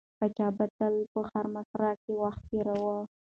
[0.17, 2.97] پاچا به تل په حرمسرا کې وخت تېراوه.